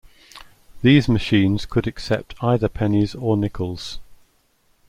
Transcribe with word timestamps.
These 0.81 1.07
machines 1.07 1.67
could 1.67 1.85
accept 1.85 2.33
either 2.43 2.67
pennies 2.67 3.13
or 3.13 3.37
nickels. 3.37 3.99